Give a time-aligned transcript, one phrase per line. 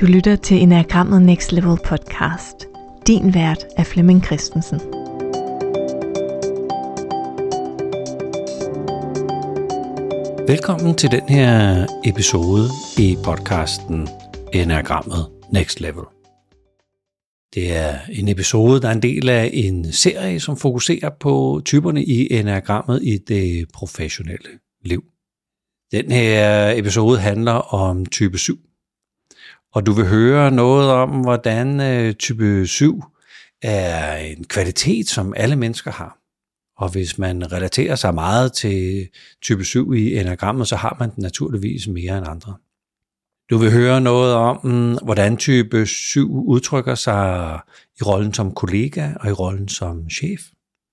[0.00, 2.66] Du lytter til Enagrammet Next Level podcast.
[3.06, 4.80] Din vært er Flemming Christensen.
[10.48, 12.68] Velkommen til den her episode
[12.98, 14.08] i podcasten
[14.52, 16.04] Enagrammet Next Level.
[17.54, 22.04] Det er en episode, der er en del af en serie, som fokuserer på typerne
[22.04, 24.48] i enagrammet i det professionelle
[24.84, 25.04] liv.
[25.92, 28.69] Den her episode handler om type 7.
[29.74, 33.02] Og du vil høre noget om, hvordan øh, type 7
[33.62, 36.18] er en kvalitet, som alle mennesker har.
[36.76, 39.08] Og hvis man relaterer sig meget til
[39.42, 42.54] type 7 i enagrammet, så har man den naturligvis mere end andre.
[43.50, 44.58] Du vil høre noget om,
[45.04, 47.58] hvordan type 7 udtrykker sig
[48.00, 50.40] i rollen som kollega og i rollen som chef.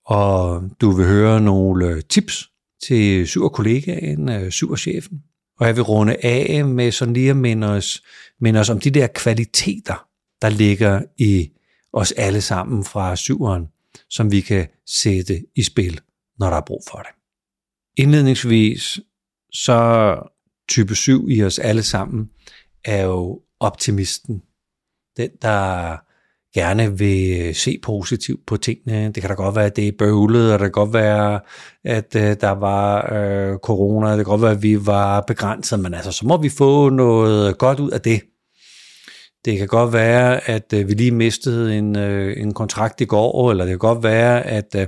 [0.06, 2.50] Og du vil høre nogle tips
[2.86, 5.22] til syv kollegaen, øh, syv chefen.
[5.58, 8.02] Og jeg vil runde af med sådan lige at minde os,
[8.40, 10.08] minde os om de der kvaliteter,
[10.42, 11.50] der ligger i
[11.92, 13.66] os alle sammen fra syveren,
[14.10, 16.00] som vi kan sætte i spil,
[16.38, 17.10] når der er brug for det.
[17.96, 19.00] Indledningsvis,
[19.52, 20.14] så
[20.68, 22.30] type 7 i os alle sammen,
[22.84, 24.42] er jo optimisten.
[25.16, 25.96] Den, der
[26.58, 29.12] gerne vil øh, se positivt på tingene.
[29.12, 31.40] Det kan da godt være, at det er bøvlet, og det kan godt være,
[31.84, 35.94] at øh, der var øh, corona, det kan godt være, at vi var begrænset, men
[35.94, 38.20] altså, så må vi få noget godt ud af det.
[39.44, 43.50] Det kan godt være, at øh, vi lige mistede en, øh, en kontrakt i går,
[43.50, 44.86] eller det kan godt være, at øh,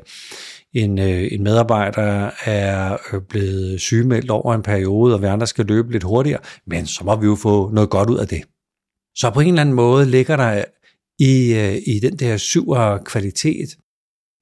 [0.74, 5.66] en, øh, en medarbejder er øh, blevet sygemeldt over en periode, og vi andre skal
[5.66, 8.42] løbe lidt hurtigere, men så må vi jo få noget godt ud af det.
[9.16, 10.64] Så på en eller anden måde ligger der
[11.20, 13.78] i, øh, i den der syver kvalitet,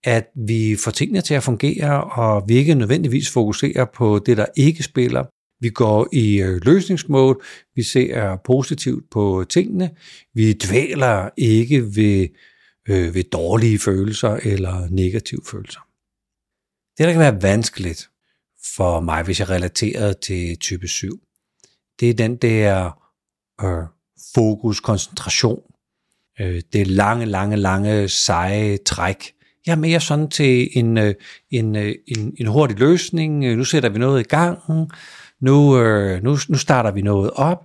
[0.05, 4.47] at vi får tingene til at fungere, og vi ikke nødvendigvis fokuserer på det, der
[4.57, 5.25] ikke spiller.
[5.61, 7.39] Vi går i øh, løsningsmode,
[7.75, 9.91] vi ser positivt på tingene,
[10.35, 12.29] vi dvæler ikke ved,
[12.89, 15.81] øh, ved dårlige følelser eller negative følelser.
[16.99, 18.11] Det, der kan være vanskeligt
[18.77, 21.21] for mig, hvis jeg relaterer til type 7,
[22.01, 22.91] det er den der
[23.65, 23.87] øh,
[24.35, 25.63] fokus, koncentration,
[26.41, 29.33] øh, det lange, lange, lange, seje træk.
[29.67, 31.15] Jeg er mere sådan til en, øh,
[31.51, 33.45] en, øh, en, en hurtig løsning.
[33.45, 34.59] Øh, nu sætter vi noget i gang.
[35.41, 37.59] Nu, øh, nu, nu starter vi noget op.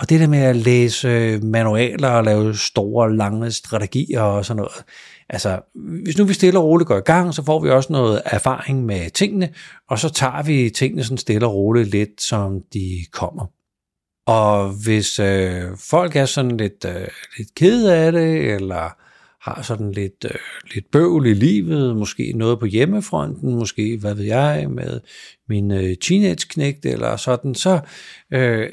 [0.00, 4.84] Og det der med at læse manualer og lave store, lange strategier og sådan noget.
[5.28, 5.60] Altså,
[6.04, 8.84] hvis nu vi stille og roligt går i gang, så får vi også noget erfaring
[8.86, 9.48] med tingene,
[9.88, 13.46] og så tager vi tingene sådan stille og roligt lidt, som de kommer.
[14.28, 17.08] Og hvis øh, folk er sådan lidt, øh,
[17.38, 18.96] lidt ked af det, eller
[19.40, 20.38] har sådan lidt, øh,
[20.74, 25.00] lidt bøvl i livet, måske noget på hjemmefronten, måske, hvad ved jeg, med
[25.48, 27.80] min øh, teenage-knægt eller sådan, så
[28.32, 28.68] øh,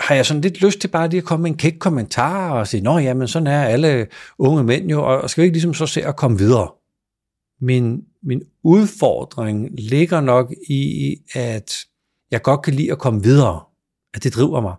[0.00, 2.66] har jeg sådan lidt lyst til bare lige at komme med en kæk kommentar og
[2.66, 4.06] sige, nå jamen, sådan er alle
[4.38, 6.70] unge mænd jo, og skal vi ikke ligesom så se at komme videre?
[7.60, 11.72] Min, min udfordring ligger nok i, at
[12.30, 13.60] jeg godt kan lide at komme videre,
[14.14, 14.74] at det driver mig.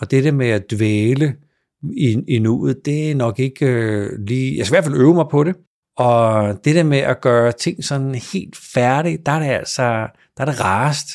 [0.00, 1.34] Og det der med at dvæle
[1.96, 4.58] i, i nuet, det er nok ikke øh, lige...
[4.58, 5.56] Jeg skal i hvert fald øve mig på det.
[5.96, 9.82] Og det der med at gøre ting sådan helt færdigt, der er det altså
[10.36, 11.08] der er det rarest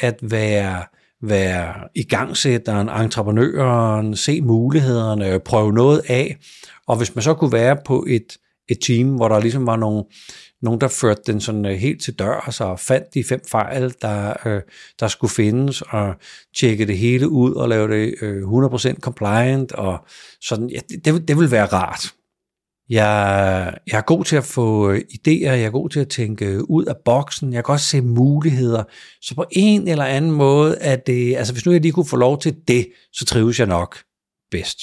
[0.00, 0.82] at være,
[1.22, 6.36] være igangsætteren, entreprenøren, se mulighederne, prøve noget af.
[6.86, 8.36] Og hvis man så kunne være på et,
[8.68, 10.04] et team, hvor der ligesom var nogle,
[10.62, 13.94] nogen, der førte den sådan øh, helt til dør, og så fandt de fem fejl,
[14.02, 14.62] der, øh,
[15.00, 16.14] der skulle findes, og
[16.56, 19.98] tjekke det hele ud og lave det øh, 100% compliant, og
[20.40, 22.14] sådan, ja, det, det vil være rart.
[22.88, 26.46] Jeg, jeg er god til at få øh, idéer, jeg er god til at tænke
[26.46, 28.84] øh, ud af boksen, jeg kan også se muligheder.
[29.22, 32.16] Så på en eller anden måde, at det, altså hvis nu jeg lige kunne få
[32.16, 33.98] lov til det, så trives jeg nok
[34.50, 34.78] bedst.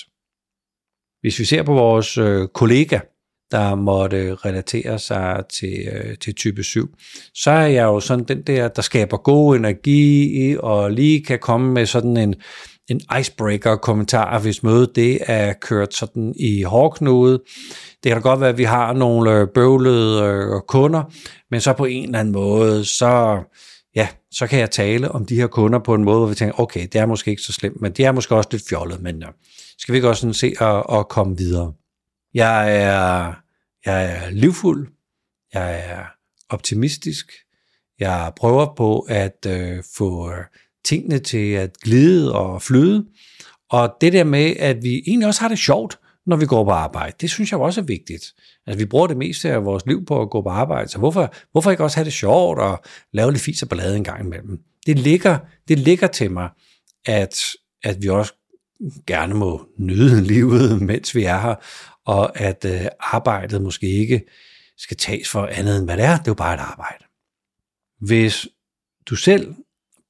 [1.22, 3.00] Hvis vi ser på vores øh, kollega,
[3.52, 6.96] der måtte relatere sig til, øh, til type 7,
[7.34, 11.74] så er jeg jo sådan den der, der skaber god energi og lige kan komme
[11.74, 12.36] med sådan en,
[12.90, 17.42] en icebreaker-kommentar, hvis mødet det er kørt sådan i hårdknude.
[18.04, 21.04] Det kan da godt være, at vi har nogle øh, bøvlede øh, kunder,
[21.52, 23.40] men så på en eller anden måde, så,
[23.96, 26.60] ja, så kan jeg tale om de her kunder på en måde, hvor vi tænker,
[26.60, 29.22] okay, det er måske ikke så slemt, men det er måske også lidt fjollet, men
[29.22, 29.28] ja,
[29.78, 31.74] skal vi ikke også sådan se at, at komme videre?
[32.34, 33.34] Jeg er,
[33.86, 34.88] jeg er livfuld,
[35.54, 36.06] jeg er
[36.50, 37.32] optimistisk,
[38.00, 40.44] jeg prøver på at øh, få øh,
[40.86, 43.06] tingene til at glide og flyde,
[43.70, 46.70] og det der med, at vi egentlig også har det sjovt, når vi går på
[46.70, 48.34] arbejde, det synes jeg også er vigtigt.
[48.68, 51.34] Altså, vi bruger det meste af vores liv på at gå på arbejde, så hvorfor,
[51.52, 52.84] hvorfor ikke også have det sjovt og
[53.14, 54.60] lave lidt fis og ballade en gang imellem?
[54.86, 56.50] Det ligger, det ligger til mig,
[57.06, 57.40] at,
[57.84, 58.34] at vi også
[59.08, 61.56] gerne må nyde livet, mens vi er her,
[62.06, 64.26] og at øh, arbejdet måske ikke
[64.78, 66.18] skal tages for andet end hvad det er.
[66.18, 67.06] Det er jo bare et arbejde.
[68.00, 68.48] Hvis
[69.06, 69.56] du selv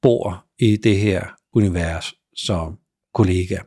[0.02, 2.78] bor i det her univers som
[3.14, 3.58] kollega,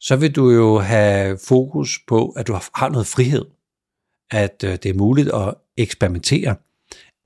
[0.00, 3.44] så vil du jo have fokus på, at du har noget frihed.
[4.30, 6.56] At øh, det er muligt at eksperimentere.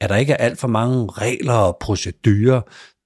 [0.01, 2.61] At der ikke er alt for mange regler og procedurer,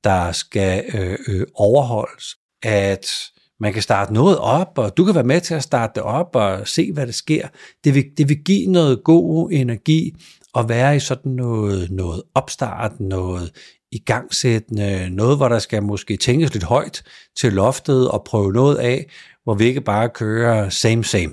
[0.04, 2.36] der skal øh, øh, overholdes.
[2.62, 6.02] At man kan starte noget op, og du kan være med til at starte det
[6.02, 7.48] op og se, hvad der sker.
[7.84, 10.14] Det vil, det vil give noget god energi
[10.54, 13.52] at være i sådan noget, noget opstart, noget
[13.92, 17.02] igangsættende, noget, hvor der skal måske tænkes lidt højt
[17.36, 19.10] til loftet og prøve noget af,
[19.44, 21.32] hvor vi ikke bare kører same same.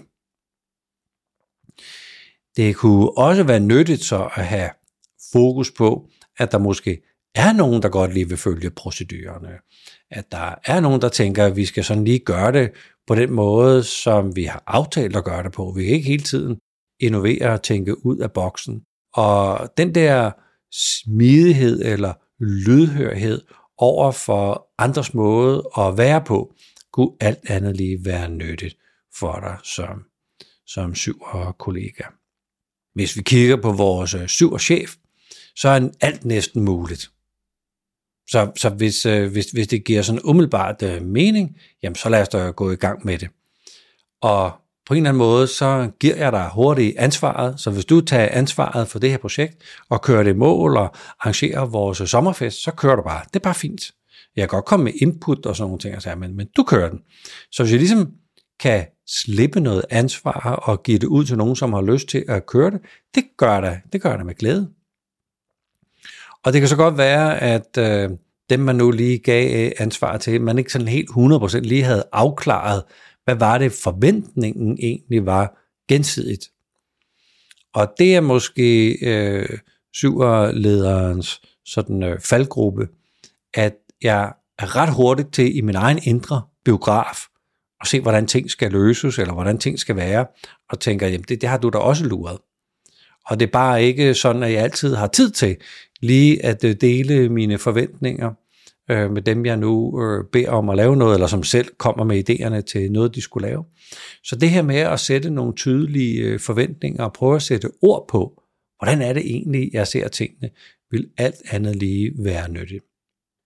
[2.55, 4.69] Det kunne også være nyttigt så at have
[5.33, 6.07] fokus på,
[6.37, 9.49] at der måske er nogen, der godt lige vil følge procedurerne.
[10.11, 12.71] At der er nogen, der tænker, at vi skal sådan lige gøre det
[13.07, 15.73] på den måde, som vi har aftalt at gøre det på.
[15.75, 16.57] Vi kan ikke hele tiden
[16.99, 18.81] innovere og tænke ud af boksen.
[19.13, 20.31] Og den der
[20.71, 23.41] smidighed eller lydhørhed
[23.77, 26.53] over for andres måde at være på,
[26.93, 28.75] kunne alt andet lige være nyttigt
[29.19, 30.03] for dig som,
[30.65, 32.03] som syv og kollega.
[32.93, 34.95] Hvis vi kigger på vores syv og chef,
[35.55, 37.11] så er alt næsten muligt.
[38.27, 42.21] Så, så hvis, øh, hvis, hvis det giver sådan umiddelbart øh, mening, jamen så lad
[42.21, 43.29] os da gå i gang med det.
[44.21, 44.51] Og
[44.85, 48.29] på en eller anden måde, så giver jeg dig hurtigt ansvaret, så hvis du tager
[48.31, 52.95] ansvaret for det her projekt, og kører det mål, og arrangerer vores sommerfest, så kører
[52.95, 53.21] du bare.
[53.27, 53.91] Det er bare fint.
[54.35, 56.89] Jeg kan godt komme med input og sådan nogle ting, altså, men, men du kører
[56.89, 56.99] den.
[57.51, 58.11] Så hvis jeg ligesom
[58.59, 62.45] kan slippe noget ansvar og give det ud til nogen, som har lyst til at
[62.45, 62.79] køre det,
[63.15, 64.69] det gør det, det gør det med glæde.
[66.45, 68.09] Og det kan så godt være, at øh,
[68.49, 72.03] dem, man nu lige gav øh, ansvar til, man ikke sådan helt 100% lige havde
[72.11, 72.83] afklaret,
[73.23, 75.57] hvad var det forventningen egentlig var
[75.87, 76.51] gensidigt.
[77.73, 79.59] Og det er måske øh,
[79.93, 82.87] syverlederens sådan øh, faldgruppe,
[83.53, 87.17] at jeg er ret hurtigt til i min egen indre biograf
[87.81, 90.25] at se, hvordan ting skal løses, eller hvordan ting skal være,
[90.69, 92.37] og tænker, jamen det, det har du da også luret.
[93.25, 95.57] Og det er bare ikke sådan, at jeg altid har tid til
[96.01, 98.33] lige at øh, dele mine forventninger
[98.91, 102.03] øh, med dem, jeg nu øh, beder om at lave noget, eller som selv kommer
[102.03, 103.63] med idéerne til noget, de skulle lave.
[104.23, 108.05] Så det her med at sætte nogle tydelige øh, forventninger og prøve at sætte ord
[108.09, 108.41] på,
[108.79, 110.49] hvordan er det egentlig, jeg ser tingene,
[110.91, 112.83] vil alt andet lige være nyttigt.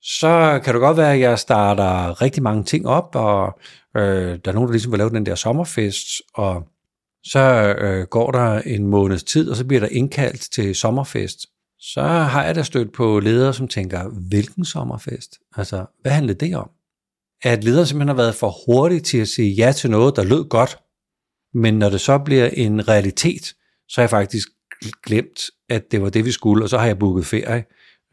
[0.01, 3.60] Så kan det godt være, at jeg starter rigtig mange ting op, og
[3.98, 6.68] øh, der er nogen, der ligesom vil lave den der sommerfest, og
[7.25, 11.45] så øh, går der en måneds tid, og så bliver der indkaldt til sommerfest
[11.94, 15.39] så har jeg da stødt på ledere, som tænker, hvilken sommerfest?
[15.56, 16.69] Altså, hvad handler det om?
[17.44, 20.50] At lederen simpelthen har været for hurtig til at sige ja til noget, der lød
[20.50, 20.80] godt,
[21.54, 23.56] men når det så bliver en realitet,
[23.88, 24.48] så har jeg faktisk
[25.04, 27.66] glemt, at det var det, vi skulle, og så har jeg booket ferie,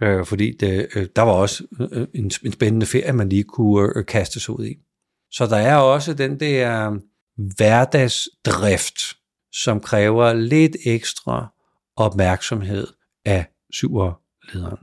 [0.03, 3.93] øh, fordi det, øh, der var også øh, en, en spændende ferie, man lige kunne
[3.97, 4.75] øh, kaste sig ud i.
[5.31, 6.91] Så der er også den der
[7.37, 9.17] hverdagsdrift,
[9.53, 11.55] som kræver lidt ekstra
[11.97, 12.87] opmærksomhed
[13.25, 14.79] af syverlederen.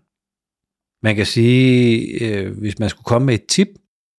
[1.03, 3.67] Man kan sige, øh, hvis man skulle komme med et tip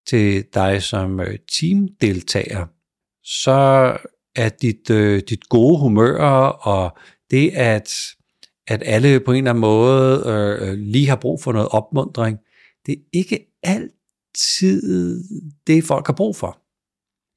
[0.06, 2.66] til dig som øh, teamdeltager,
[3.24, 3.96] så
[4.36, 6.98] er dit, øh, dit gode humør og
[7.30, 7.94] det, at,
[8.66, 12.38] at alle på en eller anden måde øh, øh lige har brug for noget opmundring,
[12.86, 15.24] det er ikke altid
[15.66, 16.59] det, folk har brug for.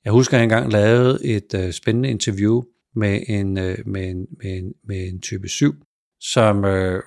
[0.05, 2.61] Jeg husker, at jeg engang lavede et øh, spændende interview
[2.95, 5.73] med en, øh, med, en, med, en, med en type 7,
[6.21, 7.03] som øh,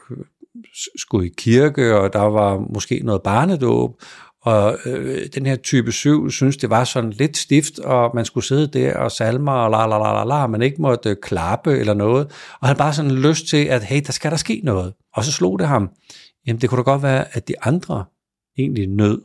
[0.96, 4.00] skulle i kirke, og der var måske noget barnedåb,
[4.42, 8.44] og øh, den her type 7 synes, det var sådan lidt stift, og man skulle
[8.44, 11.78] sidde der og salmer og la la la la la, man ikke måtte øh, klappe
[11.78, 12.26] eller noget.
[12.60, 14.94] Og han bare sådan lyst til, at hey, der skal der ske noget.
[15.14, 15.90] Og så slog det ham,
[16.46, 18.04] jamen det kunne da godt være, at de andre
[18.58, 19.22] egentlig nød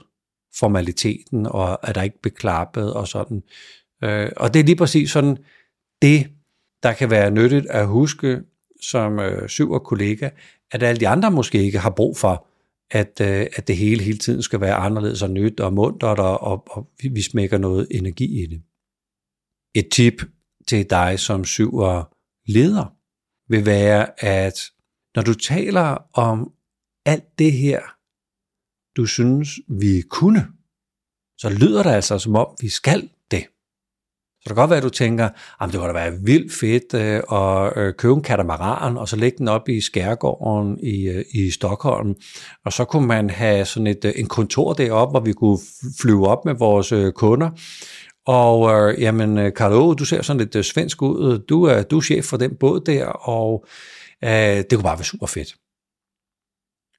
[0.59, 3.43] formaliteten, og at der ikke blev klappet og sådan.
[4.03, 5.37] Øh, og det er lige præcis sådan
[6.01, 6.27] det,
[6.83, 8.41] der kan være nyttigt at huske
[8.81, 10.29] som øh, syv og kollega,
[10.71, 12.47] at alle de andre måske ikke har brug for,
[12.91, 16.41] at, øh, at det hele hele tiden skal være anderledes og nyt og mundt, og,
[16.41, 18.61] og, og vi smækker noget energi i det.
[19.75, 20.23] Et tip
[20.67, 22.09] til dig som syv og
[22.47, 22.95] leder
[23.49, 24.71] vil være, at
[25.15, 26.51] når du taler om
[27.05, 27.81] alt det her,
[28.97, 30.47] du synes, vi kunne,
[31.37, 33.43] så lyder det altså som om, vi skal det.
[34.39, 35.29] så det kan godt være, at du tænker,
[35.61, 39.15] at det kunne da være vildt fedt øh, at øh, købe en katamaran, og så
[39.15, 42.15] lægge den op i skærgården i, øh, i Stockholm.
[42.65, 45.59] Og så kunne man have sådan et, en kontor deroppe, hvor vi kunne
[46.01, 47.49] flyve op med vores kunder,
[48.25, 51.39] Og øh, jamen, Carlo, du ser sådan lidt svensk ud.
[51.39, 53.65] Du er, du er chef for den båd der, og
[54.23, 55.55] øh, det kunne bare være super fedt.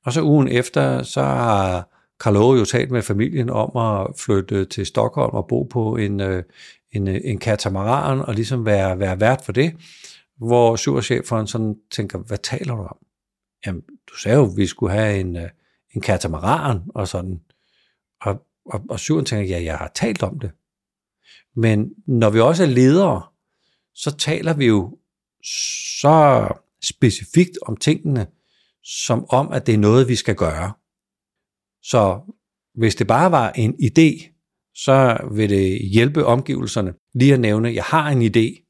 [0.05, 4.87] Og så ugen efter, så har Carlo jo talt med familien om at flytte til
[4.87, 6.43] Stockholm og bo på en, øh,
[6.93, 9.77] en, øh, en katamaran og ligesom være, være vært for det,
[10.39, 12.97] hvor surcheferen sådan tænker, hvad taler du om?
[13.67, 15.49] Jamen, du sagde jo, at vi skulle have en, øh,
[15.95, 17.41] en katamaran og sådan.
[18.21, 20.51] Og, og, og syren tænker, ja, jeg har talt om det.
[21.57, 23.23] Men når vi også er ledere,
[23.95, 24.99] så taler vi jo
[26.01, 26.49] så
[26.83, 28.27] specifikt om tingene,
[28.85, 30.73] som om, at det er noget, vi skal gøre.
[31.83, 32.21] Så
[32.75, 34.33] hvis det bare var en idé,
[34.75, 38.63] så vil det hjælpe omgivelserne lige at nævne, at jeg har en idé.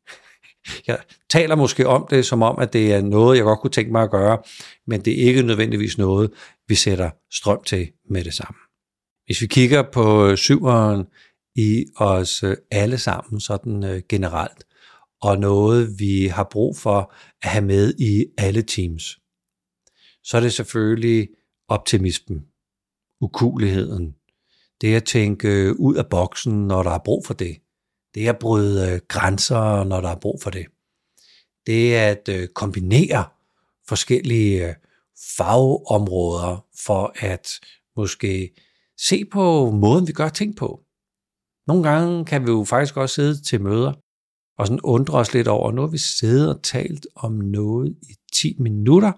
[0.87, 0.99] Jeg
[1.31, 4.02] taler måske om det, som om, at det er noget, jeg godt kunne tænke mig
[4.02, 4.38] at gøre,
[4.87, 6.33] men det er ikke nødvendigvis noget,
[6.69, 8.59] vi sætter strøm til med det samme.
[9.26, 11.04] Hvis vi kigger på øh, syveren
[11.57, 14.64] i os øh, alle sammen, sådan øh, generelt,
[15.23, 19.19] og noget, vi har brug for at have med i alle teams,
[20.25, 21.29] så er det selvfølgelig
[21.69, 22.47] optimismen,
[23.21, 24.14] ukuligheden,
[24.81, 27.57] det at tænke ud af boksen, når der er brug for det,
[28.14, 30.67] det er at bryde øh, grænser, når der er brug for det,
[31.67, 33.25] det er at øh, kombinere
[33.88, 34.75] forskellige øh,
[35.37, 37.61] fagområder for at
[37.97, 38.55] måske
[38.99, 40.85] se på måden, vi gør ting på.
[41.67, 43.93] Nogle gange kan vi jo faktisk også sidde til møder
[44.59, 48.14] og sådan undre os lidt over, nu har vi siddet og talt om noget i
[48.33, 49.12] 10 minutter.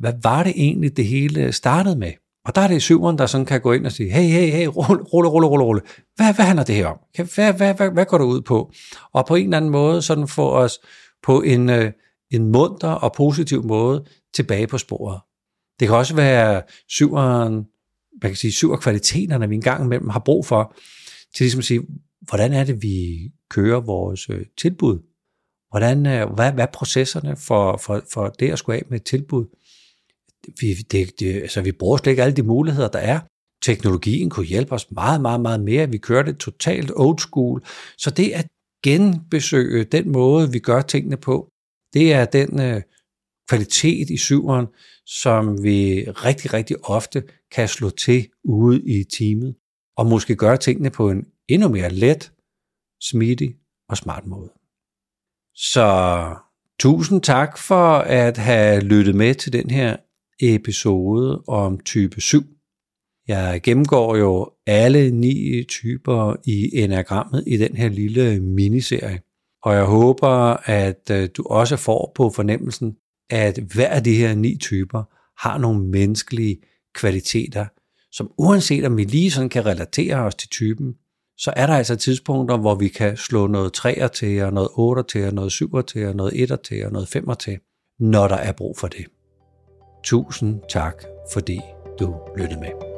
[0.00, 2.12] Hvad var det egentlig, det hele startede med?
[2.44, 4.66] Og der er det syveren, der sådan kan gå ind og sige, hey, hey, hey,
[4.66, 5.82] rulle, rulle, rulle, rulle, rulle.
[6.16, 6.98] Hvad, hvad handler det her om?
[7.16, 8.72] Hvad, hvad, hvad, hvad går du ud på?
[9.12, 10.78] Og på en eller anden måde sådan få os
[11.22, 11.92] på en, øh,
[12.30, 15.20] en munter og positiv måde tilbage på sporet.
[15.80, 17.54] Det kan også være syveren,
[18.22, 20.76] man kan sige, syv kvaliteterne, vi engang imellem har brug for,
[21.34, 21.80] til ligesom at sige,
[22.20, 23.18] hvordan er det, vi
[23.50, 24.98] kører vores øh, tilbud?
[25.74, 29.06] Hvordan, øh, hvad, hvad er processerne for, for, for det at skulle af med et
[29.06, 29.44] tilbud?
[30.60, 33.20] Vi, det, det, altså, vi bruger slet ikke alle de muligheder, der er.
[33.62, 35.90] Teknologien kunne hjælpe os meget, meget, meget mere.
[35.90, 37.66] Vi kører det totalt old school.
[37.98, 38.46] Så det at
[38.84, 41.48] genbesøge den måde, vi gør tingene på,
[41.94, 42.82] det er den øh,
[43.48, 44.66] kvalitet i syveren,
[45.06, 49.54] som vi rigtig, rigtig ofte kan slå til ude i teamet,
[49.96, 52.32] og måske gøre tingene på en endnu mere let,
[53.02, 53.56] smidig
[53.88, 54.63] og smart måde.
[55.56, 56.28] Så
[56.80, 59.96] tusind tak for at have lyttet med til den her
[60.40, 62.42] episode om type 7.
[63.28, 69.20] Jeg gennemgår jo alle ni typer i enagrammet i den her lille miniserie.
[69.62, 72.96] Og jeg håber, at øh, du også får på fornemmelsen,
[73.30, 75.02] at hver af de her ni typer
[75.46, 76.56] har nogle menneskelige
[76.94, 77.66] kvaliteter,
[78.12, 80.94] som uanset om vi lige sådan kan relatere os til typen,
[81.38, 85.02] så er der altså tidspunkter, hvor vi kan slå noget 3'er til, og noget 8'er
[85.02, 87.58] til, og noget 7'er til, og noget 1'er til, og noget 5'er til,
[87.98, 89.06] når der er brug for det.
[90.04, 91.60] Tusind tak, fordi
[92.00, 92.93] du lyttede med.